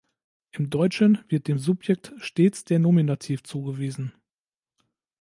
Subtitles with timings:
[0.49, 4.11] Im Deutschen wird dem Subjekt stets der Nominativ zugewiesen.